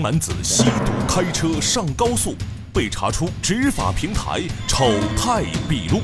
[0.00, 2.34] 床男子吸毒开车上高速，
[2.72, 6.00] 被查出执法平台丑态毕露。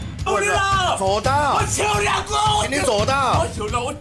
[0.99, 3.49] 坐到，我求两个，请你坐到我。
[3.57, 3.95] 求了我。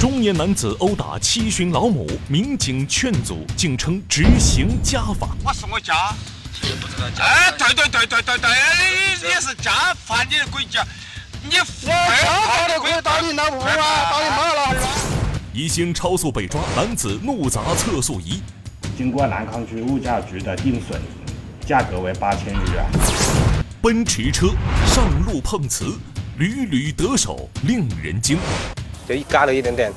[0.00, 5.28] 中年男子殴打七旬老母，民警劝阻，竟称执行家法。
[5.44, 6.14] 我是我家，
[7.20, 8.50] 哎，对对对对对对，
[9.20, 10.86] 你你是家法，你可以讲，
[11.44, 14.76] 你家法的可以打你老母啊，打你妈了。
[15.52, 18.40] 一星超速被抓，男子怒砸测速仪。
[18.98, 21.00] 经过南康区物价局的定损，
[21.64, 22.84] 价格为八千日元。
[23.80, 24.48] 奔驰车
[24.86, 25.96] 上路碰瓷，
[26.36, 28.36] 屡屡得手，令人惊。
[29.06, 29.92] 就加了一点点，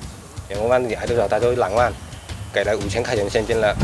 [0.49, 1.27] 两万你还多少？
[1.27, 1.91] 他说两万，
[2.53, 3.75] 给了五千块钱现金了。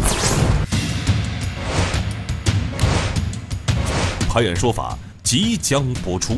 [4.29, 6.37] 拍案说法即将播出。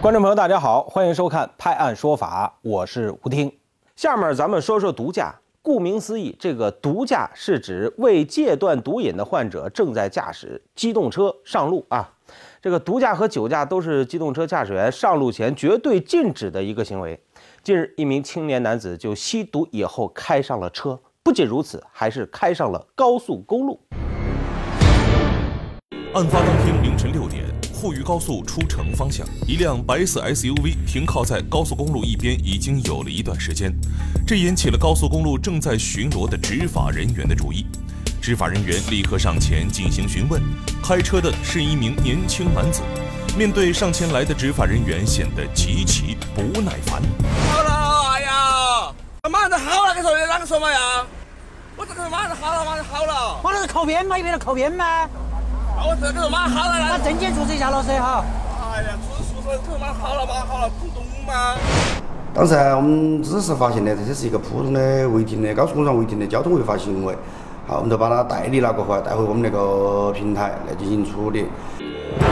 [0.00, 3.52] 观众朋友，大家好，欢迎收看《拍案说法》，我是吴听。
[3.94, 5.34] 下面咱们说说毒驾。
[5.66, 12.08] 顾名思义，这个毒驾是指未戒断毒瘾的患者正在驾驶机动车上路啊。
[12.62, 17.20] 这个毒驾和酒驾都是机动车驾驶员上路前绝对禁止的一个行为。
[17.64, 23.80] 近日，一名青年男子就吸毒以后开上了车，不仅如此，还是开上了高速公路。
[26.14, 27.44] 案发当天凌晨六点，
[27.86, 33.72] 沪渝高速出城方向，一辆白色 SUV 停靠在高速公路一边，已经有了一段时间，
[34.26, 37.64] 这引起了高速公路正在巡逻的执法人员的注意。
[38.20, 40.42] 执法人员立刻上前进行询问，
[40.82, 42.82] 开车的是一名年轻男子，
[43.38, 47.00] 面对上前来的执法人员，显得极其不耐烦。
[47.52, 48.92] 好了，哎呀，
[49.30, 51.06] 马上好了，你说的啷个说嘛呀？
[51.76, 53.40] 我这个马上好了，马上好了。
[53.44, 54.18] 我那是靠边吗？
[54.18, 55.08] 一边是靠边吗？
[55.76, 58.24] 啊，我这个马上好了，那证件出示一下，老师哈。
[58.72, 61.54] 哎呀，出示出示，这个马上好了，马好了，不懂吗？
[62.32, 67.14] 当时我们只是发现呢，这是一个普通的违停的高速公路上违停的交通违法行为。
[67.66, 71.44] 好，我们就把他代理了过后，带回我们那个平台来进行处理。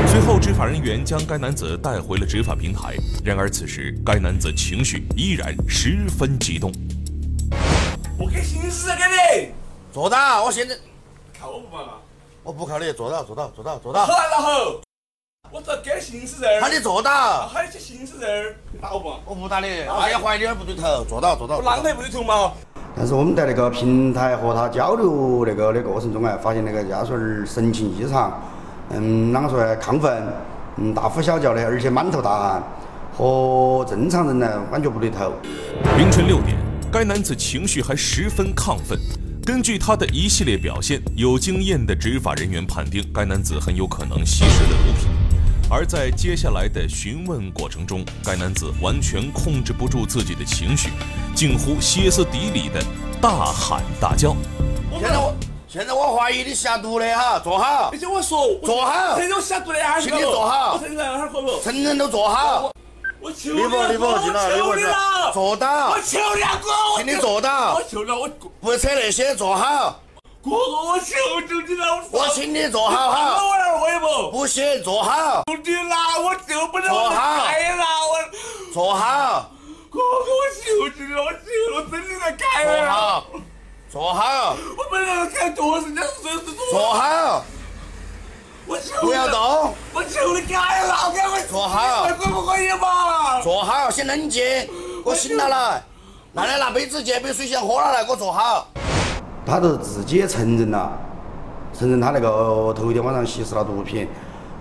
[0.07, 2.95] 随后，执法人员将该男子带回了执法平台。
[3.23, 6.73] 然而，此时该男子情绪依然十分激动。
[8.19, 9.03] 我给信使给
[9.43, 9.53] 你，
[9.93, 10.75] 坐到，我现在
[11.39, 11.95] 看我不嘛？
[12.45, 14.05] 我不靠你，坐到，坐到，坐到，坐到。
[14.05, 14.79] 好了，然后
[15.51, 18.29] 我这给行驶证，喊你坐到，喊你去行驶证，
[18.71, 19.09] 你打我不？
[19.25, 21.57] 我不打你，我现在怀疑你有点不对头，坐到，坐到。
[21.57, 22.53] 我啷个不对头嘛？
[22.95, 28.39] 但是我们在那个平台和他交流那个的过程中啊，发现那个家属儿神情异常，
[28.91, 29.75] 嗯，啷个说呢？
[29.79, 30.23] 亢奋，
[30.77, 32.63] 嗯，大呼小叫的，而且满头大汗，
[33.17, 35.33] 和正常人呢感觉不对头。
[35.97, 36.59] 凌晨六点，
[36.93, 38.99] 该男子情绪还十分亢奋。
[39.45, 45.11] 根据他的一系列表现，有经验的执法人员判定该男子很有可能吸食了毒品。
[45.69, 50.89] 而在接下来的询问过程中，该男子完全控制不住自己的情绪，
[51.35, 52.83] 近乎歇斯底里的
[53.21, 54.35] 大喊大叫。
[54.99, 55.37] 现在我
[55.69, 61.61] 现在我怀疑你下毒的哈，坐好你，听我说，坐好承认我下毒的还是请你坐好我承认，还会不？
[61.63, 62.73] 承认都坐好，
[63.25, 65.93] 我求你了，博李博我求你了，坐到。
[65.93, 67.73] 我，求两个，我请你坐到。
[67.73, 68.29] 我，求了，我
[68.61, 69.99] 不扯那些，坐好，
[70.45, 71.15] 哥哥，我求
[71.49, 74.31] 求你了，我请你坐好哈，我来会不？
[74.31, 77.47] 不行，坐好，求你啦，我就不能我坐好。
[77.47, 78.75] 开了，我。
[78.75, 79.51] 坐好，
[79.89, 81.39] 哥哥，我求求你了，我求
[81.81, 83.25] 了，真的在开了，
[83.91, 86.41] 坐好，坐好，我本来开多少，人家说是
[86.71, 87.43] 坐好，
[88.67, 89.75] 我求不要动，我
[90.09, 93.41] 求你开了，给我坐好可不可以嘛？
[93.43, 94.43] 坐好，先冷静，
[95.05, 95.83] 我醒了来，
[96.35, 98.69] 来来拿杯子接杯水先喝了来，给我坐好。
[99.47, 100.93] 他都自己也承认了，
[101.79, 104.09] 承认他那个头一天晚上吸食了毒品。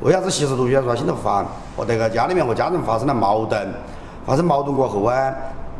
[0.01, 0.73] 为啥子吸食毒品？
[0.81, 1.45] 说他心头烦，
[1.77, 3.73] 和那个家里面和家人发生了矛盾。
[4.25, 5.33] 发生矛盾过后啊，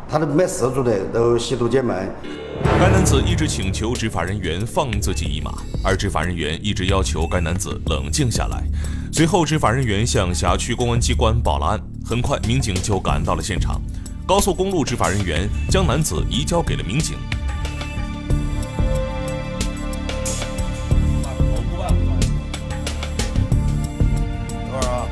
[0.08, 2.14] 他都没事做的，都吸毒解闷。
[2.62, 5.52] 该男子一直请求执法人员放自己一马，
[5.82, 8.62] 而执法人员一直要求该男子冷静下来。
[9.12, 13.80] 随后，执法人员向辖区公安机关报了案，很快民警就赶到了现场。
[14.26, 17.16] 高速公路执法人员将男子移交给了民警。
[21.22, 21.60] 等
[24.72, 25.06] 会儿啊，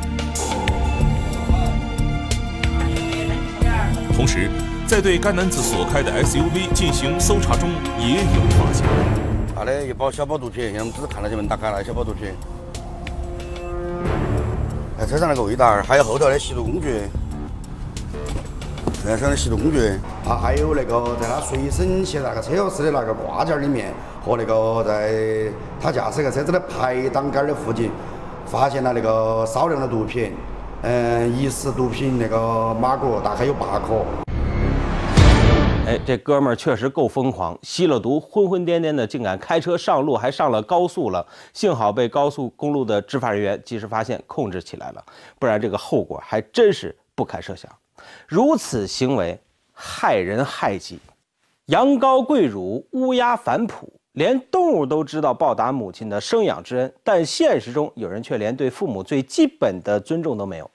[4.14, 4.50] 同时，
[4.92, 8.86] 在对该男子所开的 SUV 进行搜查中，也有发现。
[9.56, 12.28] 他的一包小包毒品，现在我们只是看到前门打开了小包毒品。
[14.98, 17.04] 在车上那个味道儿，还有后头的吸毒工具，
[19.02, 19.78] 车上的吸毒工具
[20.28, 25.50] 啊，还有那个在他随身携带那个车钥匙的那个挂件里面，和那个在
[25.80, 27.90] 他驾驶那个车子的排挡杆的附近，
[28.44, 30.34] 发现了那个少量的毒品，
[30.82, 34.04] 嗯，疑似毒品那个马果大概有八颗。
[35.84, 41.26] 哎，这哥们儿确实够疯狂，吸了毒，昏昏颠颠的，竟敢开车上路，还上了高速了。
[41.52, 45.04] 幸好被高速公路的执法人员及时发现，控制起来了，
[45.40, 47.68] 不然这个后果还真是不堪设想。
[48.28, 49.36] 如此行为，
[49.72, 51.00] 害人害己。
[51.66, 60.70] 羊羔跪乳，乌鸦反哺，连动物都知道报答母亲的生养之恩，但现实中有人却连对父母最基本的尊重都没有。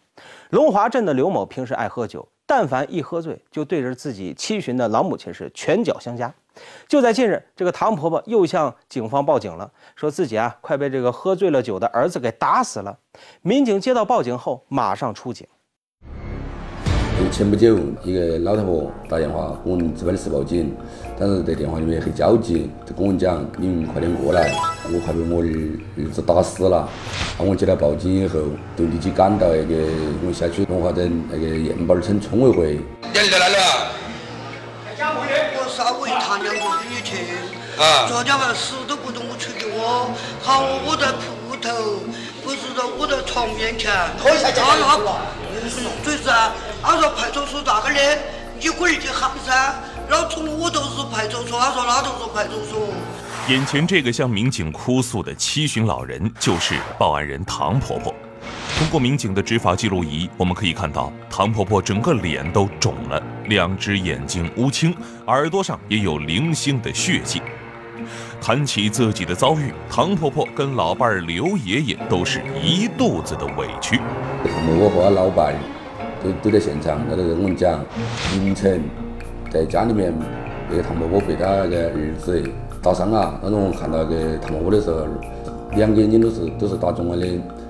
[0.49, 2.27] 龙华镇的刘某平时爱喝酒。
[2.47, 6.33] 但凡一喝醉，就对着自己七旬的老母亲是拳脚相加。
[6.87, 12.97] 就在近日，这个唐婆婆又向警方报警了，说自己啊快被这个喝醉了酒的儿子给打死了。
[13.41, 15.45] 民警接到报警后，马上出警。
[17.29, 20.75] 前不久，一个老太婆打电话给，我们值班的是报警，
[21.19, 24.51] 当时在电话里面很焦急，就跟我们讲：“你们快点过来，
[24.85, 25.47] 我快被我儿
[25.97, 26.87] 儿子打死了。”
[27.37, 28.39] 那我接到报警以后，
[28.75, 29.75] 就立即赶到那个
[30.21, 32.79] 我们小区龙华镇那个燕宝村村委会。
[33.03, 33.91] 你在哪里啊？
[34.99, 37.17] 我稍微谈两个雨去。
[37.77, 38.07] 啊。
[38.07, 40.09] 昨天晚上死都不懂我出去我，
[40.41, 42.01] 好我在铺头，
[42.43, 43.91] 不是说我在床面前。
[44.17, 45.21] 可以下家了。
[46.03, 46.53] 最是啊。
[46.81, 47.99] 他说派出所咋个的？
[48.59, 49.75] 你滚去喊噻！
[50.09, 52.87] 老从我都是派出所，他说哪都是派出所。
[53.49, 58.13] 眼前这个向民警哭诉的七旬老人，就是报案人唐婆婆。
[58.77, 64.95] 通过民警的执法记录仪，我们可以看到，唐婆婆整个脸都肿了，两只眼睛乌青，
[65.27, 67.41] 耳朵上也有零星的血迹。
[68.41, 73.99] 谈起自己的遭遇，唐婆婆跟老伴儿刘爷爷都是一肚子的委屈。
[74.43, 75.53] 我和老伴。
[76.23, 77.83] 都都在现场，他都跟我们讲，
[78.33, 78.81] 凌晨
[79.51, 80.13] 在家里面，
[80.69, 82.43] 那个唐伯伯被他那个儿子
[82.81, 83.39] 打伤了。
[83.41, 85.07] 当时我看到那个唐伯伯的时候，
[85.75, 87.27] 两个眼睛都是都是打肿了的，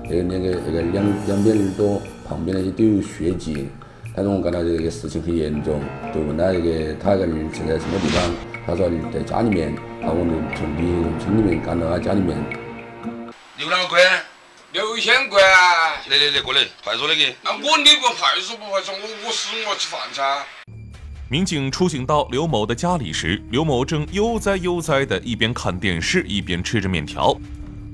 [0.08, 3.68] 那个那个那个两两边耳朵旁边那些都有血迹。
[4.14, 5.80] 当时我感到这个事情很严重，
[6.12, 8.34] 就问他那个他那个儿子在什么地方，
[8.66, 12.36] 他说在家里面，然后我们从离村里面赶到他家里面。
[13.58, 14.00] 刘老贵。
[14.98, 15.94] 刘先贵啊！
[16.10, 17.32] 来来来，过来，派出所那个。
[17.44, 20.44] 那我你不派出所不派出所，我我死我吃饭噻。
[21.28, 27.32] 民警出警到刘某的家里时，刘某正悠哉悠哉的一边看电视一边吃着面条，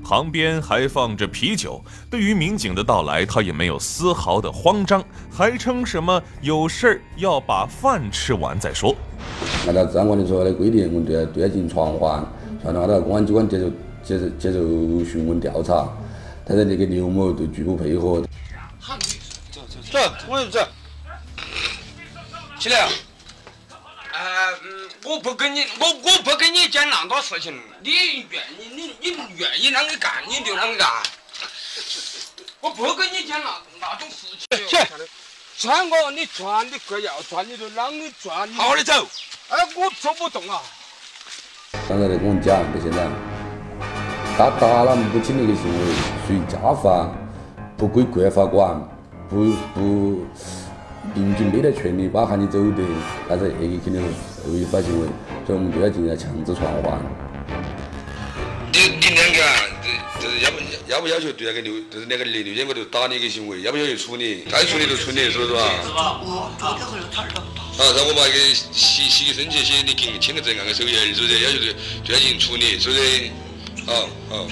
[0.03, 1.85] 旁边还放着啤酒。
[2.11, 8.97] 对于民警的到来，他也没有丝毫的慌张，还称什么有事儿要把饭吃完再说。
[9.67, 12.27] 按照治安管理所的规定，我们都要都要进行传唤，
[12.63, 13.69] 传唤到公安机关接受
[14.03, 14.59] 接受接受
[15.05, 15.87] 询问调查。
[16.47, 18.21] 但是那个刘某都拒不配合。
[19.51, 20.67] 走走走，我们走。
[22.59, 22.89] 起来。
[24.13, 30.89] 呃，嗯，我不跟你，我我不跟你讲那么多事情，你愿意，你你愿意啷个干你就啷个干。
[32.61, 34.69] 我不跟你讲那那种事情。
[34.69, 34.77] 去。
[35.59, 38.53] 穿我，你转，你不要转，你就啷个转。
[38.55, 39.09] 好好的走。
[39.49, 40.63] 哎，我走不动啊。
[41.89, 43.09] 刚才在跟我讲，到现在
[44.37, 44.45] 在。
[44.45, 45.95] 打打了母亲那个行为
[46.27, 47.09] 属于家法，
[47.77, 48.77] 不归国法管，
[49.29, 50.27] 不不，
[51.15, 52.83] 民警没得权利把喊你走的，
[53.29, 55.07] 但是那个肯定是违法行为，
[55.47, 56.99] 所以我们就要进行强制传唤。
[58.73, 59.55] 你你两个啊，
[60.19, 60.59] 这这要不
[60.91, 64.45] 要不要求对那个刘，就是那个刘刘建国就打你一个行为，要不要求处理？
[64.51, 65.61] 该处理就处理，是不是吧？
[67.77, 68.33] 啊，让我把个
[68.73, 71.39] 洗洗身去写你给签个字，按个手印，是不是？
[71.39, 71.73] 要求就
[72.03, 73.01] 就要进行处理，是不是？
[73.87, 74.47] 哦哦。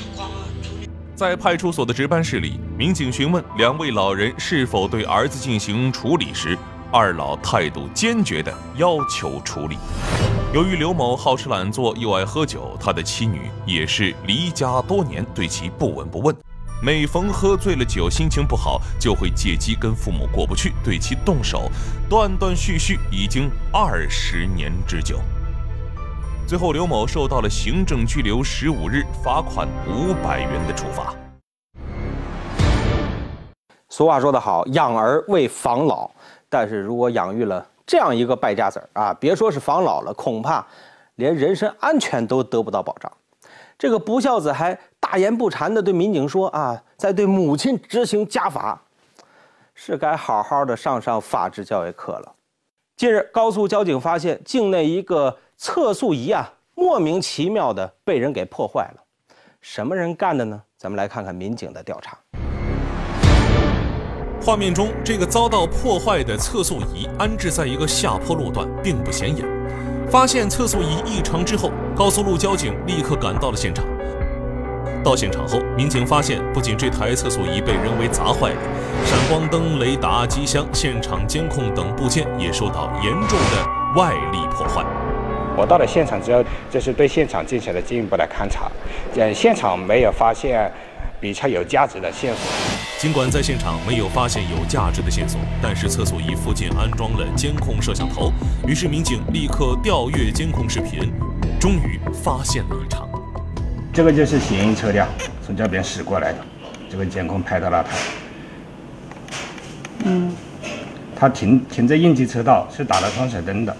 [1.14, 6.58] 在派出所的值班室里，民警询问两位老人是否对儿子进行处理时，
[6.90, 9.76] 二老态度坚决地要求处理。
[10.52, 16.34] 由于刘某好吃懒做又爱喝酒，他的妻女也是离家多年，对其不闻不问。
[16.82, 21.70] 每逢喝醉了酒，心情不好，就会借机跟父母过不去，对其动手，
[22.08, 25.20] 断断续续已经二十年之久。
[26.52, 31.14] 最后，刘某受到了行政拘留十五日、罚款五百元的处罚。
[33.88, 36.11] 俗话说得好，养儿为防老，
[36.50, 40.62] 但是如果养育了这样一个败家子儿啊，别说是防老了，恐怕
[41.14, 43.11] 连人身安全都得不到保障。
[43.78, 48.78] 这个不孝子还大言不惭地对民警说：“啊，在对母亲执行家法，
[49.75, 52.35] 是该好好的上上法制教育课了。”
[52.94, 55.38] 近日，高速交警发现境内一个。
[55.64, 59.04] 测速仪啊，莫名其妙的被人给破坏了，
[59.61, 60.61] 什么人干的呢？
[60.76, 62.19] 咱们来看看民警的调查。
[64.45, 69.47] 画面中，这个遭到破坏的测速仪安置在一个下坡路段，并不显眼。
[70.11, 73.87] 发现测速仪异常之后，高速路交警立刻赶到了现场。
[75.04, 78.61] 到现场后，民警发现，不仅这台测速仪被人为砸坏了，
[79.04, 83.95] 闪光灯、雷达、机箱、现场监控等部件也受到严重的。
[83.95, 84.85] 外力破坏。
[85.56, 88.71] 我到了现场之后，就是对现场进行了进一步的勘查，
[89.16, 90.71] 呃，现场没有发现
[91.21, 92.40] 比较有价值的线索。
[92.99, 98.32] 尽管在现场没有发现有价值的线索，但是厕所仪附近安装了监控摄像头，
[98.66, 101.12] 于是民警立刻调阅监控视频，
[101.61, 103.09] 终于发现了异常。
[103.92, 105.06] 这个就是嫌疑车辆
[105.44, 106.38] 从这边驶过来的，
[106.88, 107.90] 这个监控拍到了他。
[110.04, 110.35] 嗯，
[111.14, 113.76] 他停停在应急车道，是打了双闪灯的。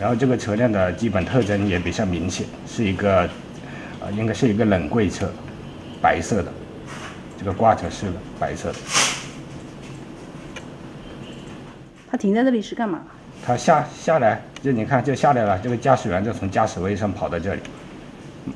[0.00, 3.28] 然后这个车辆的基本特征也比较明显，是一个，
[4.00, 5.28] 呃，应该是一个冷柜车，
[6.00, 6.52] 白色的，
[7.36, 8.06] 这个挂车是，
[8.38, 8.78] 白色的。
[12.10, 13.02] 他停在这里是干嘛？
[13.44, 17.60] 他下下来，就你看就下来了，这个驾驶员就从驾驶位上跑到这里，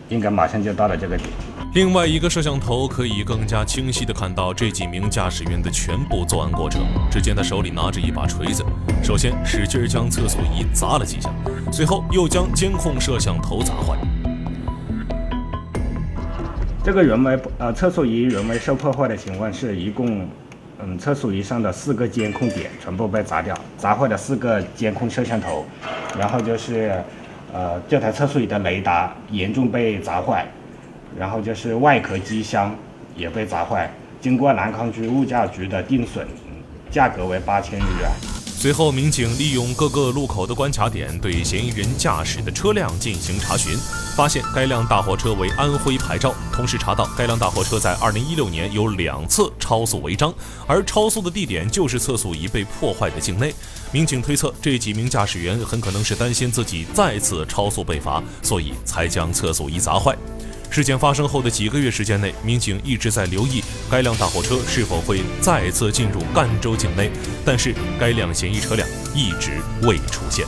[0.08, 1.28] 应该马上就到了这个点。
[1.74, 6.82] 另外一个摄像头可以更加清晰地看到这几名驾驶员的全部作案过程。
[7.10, 8.62] 只见他手里拿着一把锤子，
[9.02, 11.30] 首先使劲将厕所仪砸了几下，
[11.72, 13.96] 随后又将监控摄像头砸坏。
[16.84, 20.28] 这个人为呃厕所仪人为受破坏的情况是一共，
[20.78, 25.64] 嗯，厕所仪上的四个监控点全部被砸掉，砸坏了四个监控摄像头，
[26.18, 27.02] 然后就是，
[27.50, 30.46] 呃，这台厕所仪的雷达严重被砸坏。
[31.18, 32.74] 然后就是外壳机箱
[33.16, 36.26] 也被砸坏，经过南康区物价局的定损，
[36.90, 38.10] 价格为八千日元。
[38.62, 43.76] 随后，民警利用各个路口的关卡点，对嫌疑人驾驶的车辆进行查询，
[44.16, 50.32] 发现该辆大货车为安徽牌照，同时查到该辆大货车在二零一六年有两次超速违章，
[50.68, 53.52] 而超速的地点就是测速仪被破坏的境内。
[53.90, 60.16] 民警推测，这几名驾驶员很可能是担心自己再次超速被罚，所以才将测速仪砸坏。
[60.72, 67.10] 事件发生后的几个月时间内，民警一直在留意该辆大货车是否会再次进入赣州境内，
[67.44, 69.50] 但是该辆嫌疑车辆一直
[69.82, 70.46] 未出现。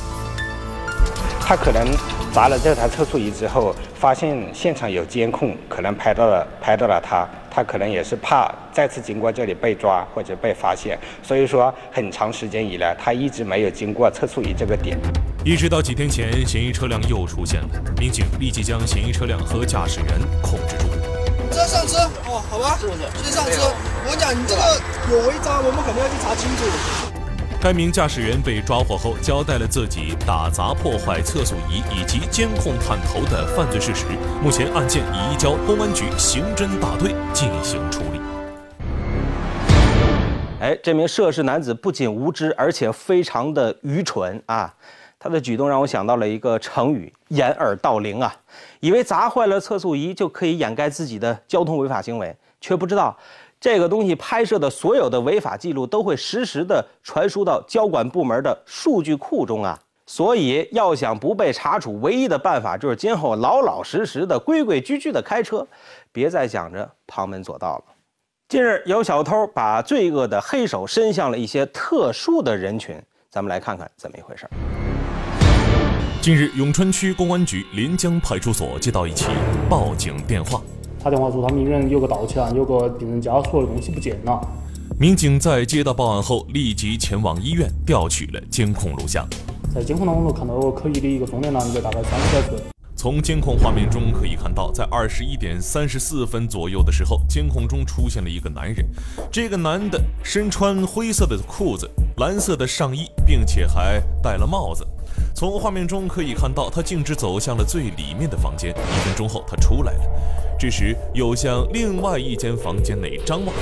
[1.38, 1.86] 他可能
[2.32, 7.28] 砸了这台测速仪之后，发现现场有监控，可能拍到了拍到了他。
[7.50, 14.98] 他可能也是怕再次经过这里被抓或者被发现，所以说很长时间以来他一直没有经过测速仪这个点。
[15.44, 20.08] 一直到几天前，嫌疑车辆又出现了，民警立即将嫌疑车辆和驾驶员
[20.40, 20.86] 控制住。
[21.50, 23.70] 这上车哦，好吧，是是先上车。
[24.08, 24.80] 我讲你这个
[25.12, 26.64] 有违章，我们肯定要去查清楚。
[27.60, 34.06] 该名驾驶员被抓获后，交代了自己打砸破坏测速仪以及监控探头的犯罪事实。
[34.42, 38.20] 目前案件已移交公安局刑侦大队进行处理。
[40.60, 44.72] 哎，这名涉事男子不仅无知，而且非常的愚蠢啊！
[45.24, 48.36] 他的举动让我想到了一个成语“掩耳盗铃”啊，
[48.80, 53.16] 以为砸坏了测速仪就可以掩盖自己的交通违法行为，却不知道。
[53.58, 65.66] 这个东西拍摄的所有的违法记录都会实时的传输到交管部门的数据库中啊，所以要想不被查处，唯一的办法就是今后老老实实的、规规矩矩的开车，
[66.12, 67.84] 别再想着旁门左道了。
[68.46, 74.46] 近日有小偷把罪恶的黑手伸向了一些特殊的人群，咱们来看看怎么一回事。
[76.24, 79.26] 近日，永川区公安局临江派出所接到一起
[79.68, 80.62] 报警电话。
[81.02, 84.40] 打电话说他们医院有个盗窃案，有个病人家属的东西不见了。
[84.98, 89.28] 民警在接到报案后，立即前往医院调取了监控录像。
[89.74, 92.58] 在监控当中看到可疑的一个中年男子，大概三十来岁。
[92.96, 98.82] 从监控画面中可以看到，在二十一点三十四分左右的时候，监控中出现了一个男人。
[99.30, 104.86] 这个男的身穿灰色的裤子、蓝色的上衣，并且还戴了帽子。
[105.36, 108.70] 从画面中可以看到，他径直走向了最里面的房间。
[108.70, 110.00] 一分钟后，他出来了。
[110.56, 113.52] 这时又向另外一间房间内张望，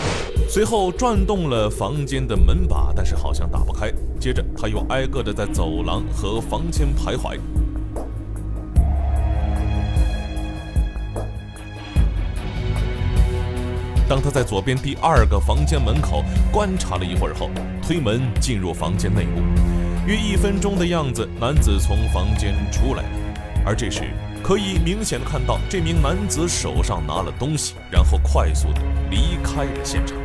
[0.50, 3.90] 随后转动了房间的门把，但是好像打不开。
[4.20, 7.38] 接着他又挨个的在走廊和房间徘徊。
[14.06, 17.48] 当他在左边第二个房间门口观察了一会儿后，
[17.80, 19.40] 推门进入房间内部。
[20.04, 23.09] 约一分钟的样子，男子从房间出来了，
[23.64, 24.02] 而这时。
[24.42, 30.16] 可以明显的看到，这名男子手上拿了东西，然后快速的离开了现场。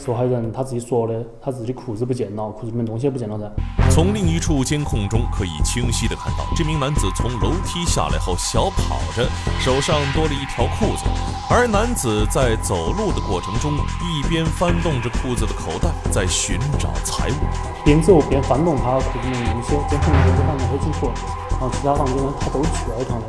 [0.00, 3.44] 受害人他自己说的，他自己裤子不见了，裤子里面东西也不见了噻。
[3.90, 9.28] 从另一处监控中可以清晰的看到，这名男子从楼梯下来后小跑着，
[9.60, 11.04] 手上多了一条裤子。
[11.50, 17.84] 而男子在走路的过程中，一边翻动着裤子的口袋，在寻找财物。
[17.84, 21.10] 边走边翻动他裤子里面东西，监控里面都看得很清楚。
[21.50, 23.26] 然后其他房间呢，他都去了一趟的。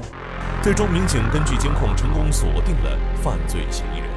[0.63, 4.10] 最终，民警根据监控成功锁定了犯罪嫌疑人。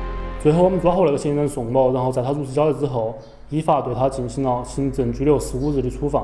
[0.44, 3.14] 最后，我们抓获那个嫌疑人宋某，然后在他如实交代之后，
[3.48, 6.22] 依法对他进行了行政拘留十五日的处罚。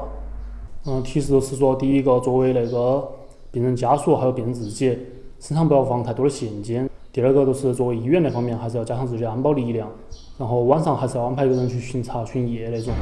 [0.85, 3.03] 嗯，提示是说，第一个，作为那个
[3.50, 4.91] 病人家属还有病人自己，
[5.39, 9.89] 身上不要放太多的现金；第二个，就是作为医院那方面，还是要加强自己的安保力量，
[10.37, 12.93] 然后晚上还是要安排一个人去巡查巡夜那种。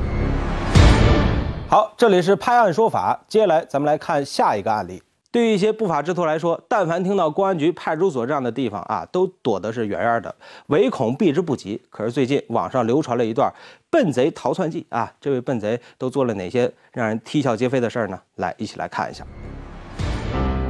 [1.68, 5.02] 好，这里是拍案说法，接下来咱们来看下一个案例。
[5.30, 10.34] 对于一些不法之徒来说，但凡听到公安局、派出所这样的地方啊，都躲得是远远的，
[10.68, 11.78] 唯恐避之不及。
[11.90, 13.52] 可是最近网上流传了一段
[13.90, 18.18] 笨贼逃窜记啊，这位笨贼都做了哪些让人啼笑皆非的事儿呢？
[18.36, 19.22] 来，一起来看一下。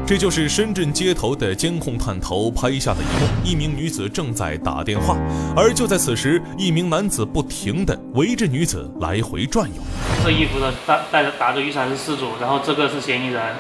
[0.04, 5.16] 这就是深圳街头的监控探头拍下的一幕：一名女子正在打电话，
[5.54, 9.76] 而就在此时，一名男子不停地围着女子来回转悠。
[10.24, 13.54] 这衣服的带带着打着雨伞是失主，然后这个是嫌疑人。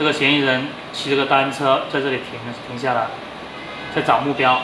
[0.00, 3.06] 这个嫌疑人骑着个单车在这里停停下来，
[3.94, 4.58] 在找目标。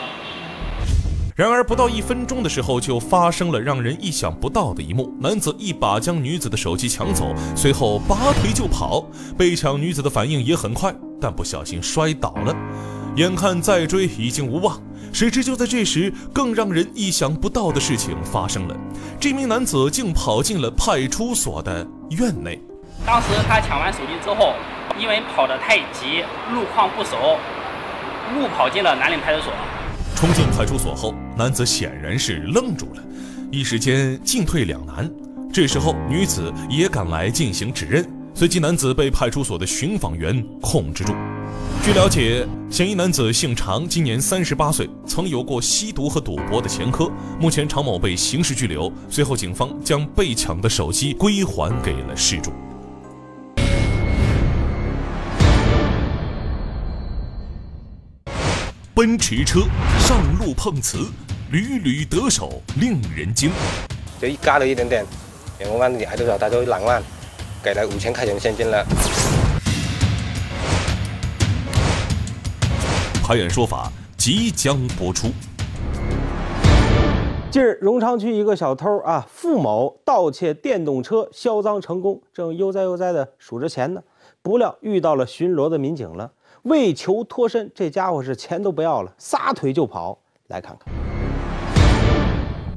[1.35, 9.05] 然而不到一分钟的时候，就发生了让人意想不到的一幕：男子一把将女子的手机抢走，随后拔腿就跑。
[9.37, 10.91] 被抢女子的反应也很快，
[11.21, 12.55] 但不小心摔倒了。
[13.15, 14.81] 眼看再追已经无望，
[15.13, 18.75] 谁知就在这时，更让人意想不到的事情发生了：
[19.19, 22.59] 这名男子竟跑进了派出所的院内。
[23.05, 24.55] 当时他抢完手机之后。
[24.99, 26.23] 因为跑得太急，
[26.53, 27.37] 路况不熟，
[28.35, 29.53] 误跑进了南岭派出所。
[30.15, 33.03] 冲进派出所后，男子显然是愣住了，
[33.51, 35.09] 一时间进退两难。
[35.53, 41.13] 这时候，女子也赶来进行指认，随即男子被派出所的巡访员控制住。
[41.83, 47.09] 据了解，嫌疑男子姓常，今年三十八岁，曾有过吸毒和赌博的前科。
[47.39, 48.91] 目前，常某被刑事拘留。
[49.09, 52.51] 随后，警方将被抢的手机归还给了失主。
[58.97, 59.59] 奔驰车
[59.99, 60.97] 上路碰瓷，
[61.51, 63.51] 屡屡得手，令人惊。
[64.19, 65.05] 就一加了一点点，
[65.59, 66.35] 员工案底还多少？
[66.35, 66.99] 大概两万，
[67.63, 68.83] 给了五千块钱现金了。
[73.23, 75.27] 拍案说法即将播出。
[77.51, 84.01] 近日，荣昌区一个小偷啊，付某盗窃电动车销赃成功，正悠哉悠哉的数着钱呢，
[84.41, 86.31] 不料遇到了巡逻的民警了。
[86.67, 90.17] 为求脱身，这家伙是钱都不要了，撒腿就跑。
[90.47, 90.93] 来看看。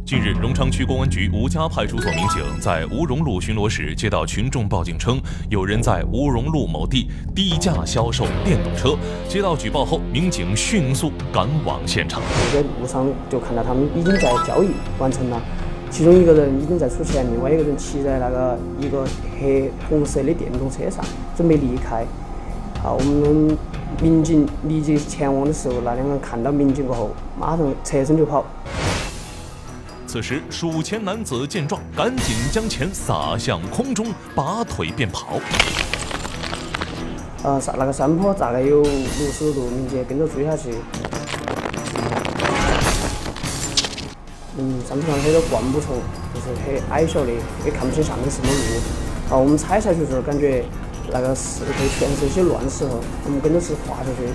[0.06, 8.96] 近日，荣昌区公安局吴家派出所民警在吴荣路巡逻时，接到群众报警称，有人在吴荣路某地低价销售电动车。
[9.28, 12.22] 接到举报后，民警迅速赶往现场。
[12.52, 15.42] 在路上就看到他们已经在交易完成了，
[15.90, 19.04] 其中一个人已经在出钱，另外一个人骑在那个一个
[19.40, 21.04] 黑红色的电动车上，
[21.36, 22.06] 准备离开。
[22.80, 23.58] 好，我们。
[24.00, 28.44] 民警立即前往的时候，那两个人看到民警过后，马上侧身就跑。
[30.06, 35.38] 此时，数钱男子见状，赶紧将钱撒向空中，拔腿便跑。
[37.42, 38.92] 呃，上那个山坡大概有六
[39.32, 40.74] 十多度，民警跟着追下去。
[44.56, 45.96] 嗯，山坡上很多灌木丛，
[46.34, 47.32] 就是很矮小的，
[47.64, 49.34] 也看不清上面什么路。
[49.34, 50.64] 啊，我们踩下去的时候，感觉。
[51.12, 54.28] 那个石头全是一些乱石头，我们跟着是滑下去。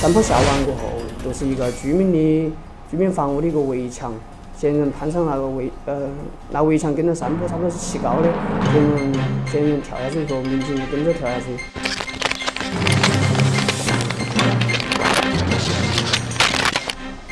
[0.00, 0.92] 山坡下完过后，
[1.24, 2.52] 就是一个居民的
[2.90, 4.12] 居民房屋的一个围墙，
[4.56, 6.08] 嫌疑人攀上那个围呃，
[6.50, 8.28] 那围墙跟着山坡差不多是齐高的，
[8.70, 9.12] 嫌疑人
[9.50, 11.83] 嫌疑人跳下去后，民警跟着跳下去。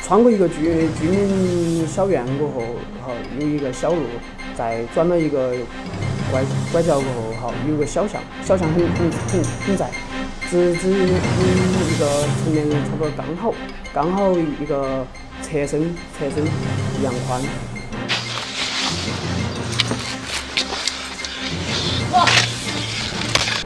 [0.05, 2.61] 穿过一个居居民小院过后，
[3.01, 4.01] 好有一个小路，
[4.53, 5.55] 再转了一个
[6.29, 9.89] 拐拐角过后，好有个小巷，小巷很很很很窄，
[10.49, 13.53] 直直一个成年人差不多刚好
[13.93, 15.07] 刚好一个
[15.41, 16.43] 侧身侧身
[16.99, 17.41] 一样宽。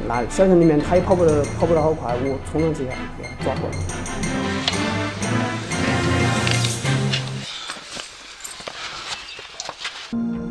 [0.07, 2.93] 那小巷里面他也跑不得跑不得好快，我冲上去一下
[3.43, 3.96] 抓过来。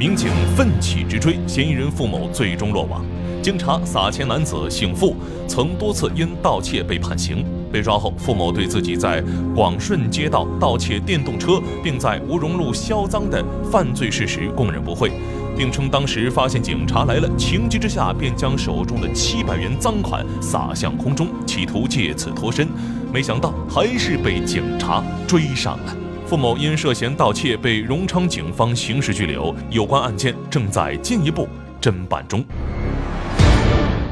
[0.06, 3.04] 民警奋起直追，嫌疑人付某最终落网。
[3.42, 5.16] 经查，撒钱男子姓付，
[5.48, 7.44] 曾多次因盗窃被判刑。
[7.72, 9.20] 被抓后，付某对自己在
[9.52, 15.10] 广顺街道盗窃电动车，并在吴荣路销赃的犯罪事实供认不讳，
[15.58, 22.68] 并称当时发现警察来了，情急之下便将手中的七百元赃款撒向空中，企图借此脱身。
[23.12, 25.96] 没想到还是被警察追上了。
[26.26, 31.46] 付某因涉嫌盗窃被荣昌警方刑事拘留，有关案件正在进一步
[31.80, 32.44] 侦办中。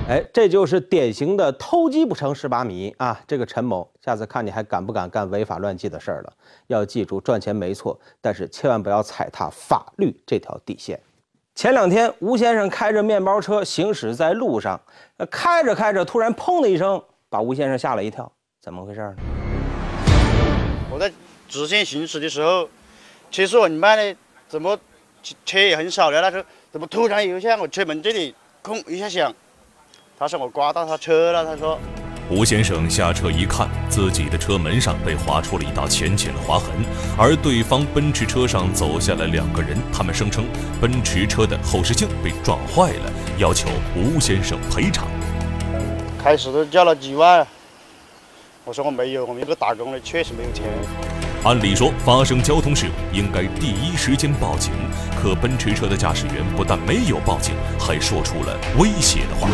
[0.09, 3.21] 哎，这就是典型的偷鸡不成蚀把米啊！
[3.27, 6.33] 这个陈某，下次看你还敢不敢干违法乱纪的事儿了？
[6.69, 11.01] 要记住，赚钱没错，但是千万不要踩踏法律这条底线。
[11.57, 14.81] 前两天，吴先生开着面包车行驶在路上，
[15.29, 18.31] 开着开着，突然砰的一声，把吴先生吓了一跳。
[18.61, 19.15] 怎么回事呢？
[20.91, 21.11] 我在
[21.49, 22.69] 直线行驶的时候，
[23.31, 24.17] 车速很慢的，
[24.49, 24.79] 怎么
[25.45, 29.33] 车也很少的，那时候怎么突然有一下我车门这里空一下响？
[30.19, 31.79] 他说我刮到他车了，他说。
[32.31, 36.71] 吴先生下车一看，自己的车门上被划出了一道浅浅的划痕，
[37.19, 40.47] 而对方奔驰车上走下来两个人，他们声称
[40.81, 45.07] 奔驰车的后视镜被撞坏了，要求吴先生赔偿。
[46.19, 47.47] 开始都叫了几万，
[48.65, 50.65] 我说我没有，我们一个打工的确实没有钱。
[51.47, 54.73] 按理说，发生交通事故应该第一时间报警，
[55.15, 59.47] 可奔驰车的驾驶员不但没有报警，还说出了威胁的话。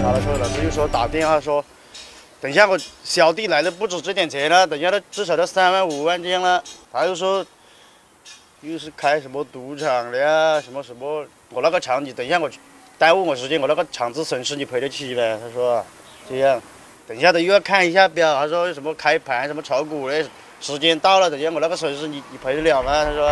[0.00, 1.62] 他的车老师又说打电话说，
[2.40, 6.64] 等一下我小弟来了不止这点钱了，等一下他至少都三万五万这样了。
[6.90, 7.44] 他又说，
[8.62, 12.48] 又是开什么赌场的呀，什么什么，我那个厂你等一下我
[12.96, 15.38] 耽误我时间，我那个厂子损失你赔得起呗？
[15.38, 15.84] 他说
[16.26, 16.58] 这样，
[17.06, 20.24] 等一下他又要看一下表，他说什么开盘什么炒股的
[20.60, 23.04] 时间到了，等一下我那个损失你你赔得了吗？
[23.04, 23.30] 他说。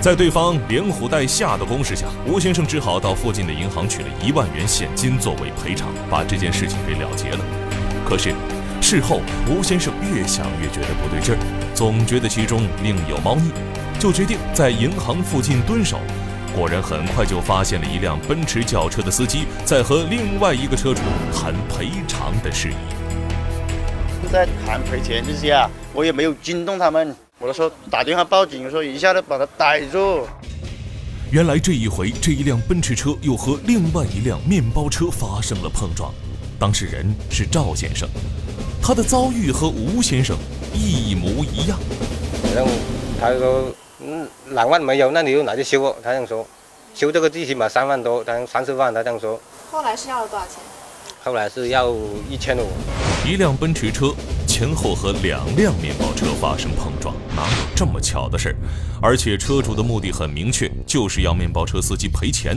[0.00, 7.38] 在对方连唬带吓的攻势下，吴先生只好到附近的银行取了一万元现金作为赔偿，把这件事情给了结了。
[8.06, 8.34] 可是
[8.82, 11.38] 事后，吴先生越想越觉得不对劲儿，
[11.74, 13.50] 总觉得其中另有猫腻，
[13.98, 15.98] 就决定在银行附近蹲守。
[16.54, 21.00] 果然，很快就发现了一辆奔驰轿车的司机在和另外一个车主
[21.32, 22.74] 谈赔偿的事宜。
[24.30, 27.14] 在谈赔钱这些啊，我也没有惊动他们。
[27.40, 30.26] 我说打电话报警，说一下子把他逮住。
[31.32, 36.14] 原来这一回，这一辆奔驰车又和另外一辆面包车发生了碰撞，
[36.56, 38.08] 当事人是赵先生，
[38.80, 40.36] 他的遭遇和吴先生
[40.72, 41.76] 一模一样。
[42.54, 42.70] 然后
[43.20, 43.74] 他说
[44.06, 46.46] ：“嗯，两万没有，那你就拿去修。”他这样说，
[46.94, 49.40] 修这个最起码三万多，他三四万，他这样说。
[49.70, 50.56] 后来是要了多少钱？
[51.24, 51.90] 后来是要
[52.28, 52.68] 一千五。
[53.26, 54.12] 一辆奔驰车。
[54.54, 58.56] 前后和两辆面包车发生碰撞，哪有这么巧的事儿？
[59.02, 62.56] 而且车主的目的很明确，就是要面包车司机赔钱。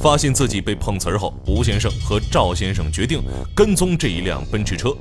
[0.00, 3.20] 发现自己被碰瓷儿后，吴先生和赵先生决定
[3.56, 4.96] 跟踪这一辆奔驰车。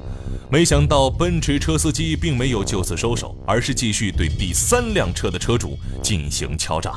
[0.49, 6.91] 没想到奔驰车司机并没有就此收手，而是继续对第三辆车的车主进行敲诈。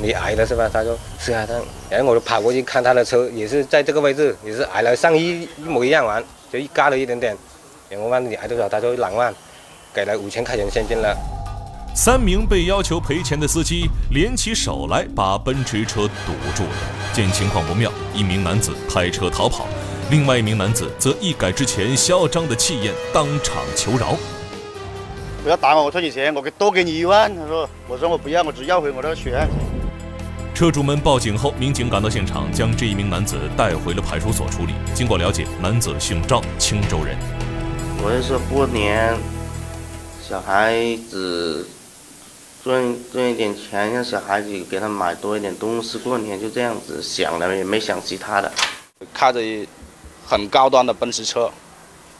[0.00, 0.70] 你挨了是吧？
[0.72, 1.52] 他说是啊，他
[1.90, 7.36] 然后我就跑过去看他的车，也是在这个位置，也是挨了上衣一模一样完，就一嘎了一点点。
[7.94, 8.68] 两万你还多少？
[8.68, 9.32] 他说两万，
[9.94, 11.16] 给了五千块钱现金了。
[11.94, 16.70] 三名被要求赔钱的司机联起手来，把奔驰车堵住了。
[17.12, 19.68] 见情况不妙，一名男子开车逃跑，
[20.10, 24.16] 另外一名男子则一改之前嚣张的气焰，当场求饶
[25.44, 29.48] ：“不要打我，我退你钱，我给多给你一万。”他说：“我说我不要，我只要回我那个钱。”
[30.52, 34.72] 车主们报警后，民警赶到现场，将这一名男子带回了派出所处理。
[34.94, 37.43] 经过了解，男子姓赵，青州人。
[38.06, 39.18] 我是说过年，
[40.22, 41.66] 小孩子
[42.62, 48.52] 赚赚一点钱，让小孩子给他买多一点东西，过年就这样子想的，也没想其他的。
[49.14, 49.40] 开着
[50.26, 51.50] 很高端的奔驰车，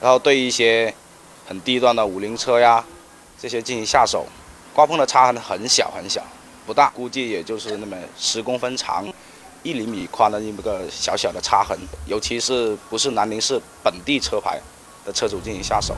[0.01, 0.93] 然后对一些
[1.47, 2.83] 很低端的五菱车呀
[3.39, 4.27] 这些进行下手，
[4.73, 6.23] 刮碰的擦痕很小很小，
[6.65, 9.07] 不大，估计也就是那么十公分长，
[9.63, 14.59] 一厘米宽的那么个小小的擦痕，尤其是不是南宁市本地车牌。
[15.05, 15.95] 的车主进行下手。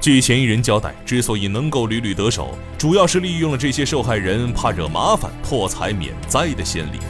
[0.00, 7.00] 据嫌疑人交代，之所以能够屡屡得手，主要是利用了这些受害人怕惹麻烦、破财免灾的心理。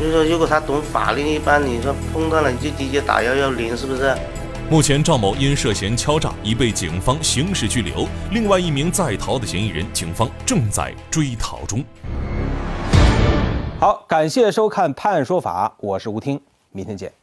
[0.00, 4.16] 就是说，如果他懂法律，一般你说碰到了你就直接打幺幺零，是不是？
[4.70, 11.84] 目前，赵某因涉嫌敲诈已被警方刑事拘留，另外一名在逃的嫌疑人，警方正在追逃中。
[13.80, 17.17] 好，感谢收看《判案说法》，我是吴听，明天见。